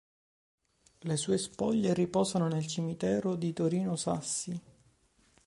[1.03, 4.61] Le sue spoglie riposano nel cimitero di Torino-Sassi.